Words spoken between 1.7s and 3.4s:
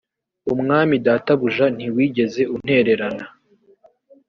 ntiwigeze untererana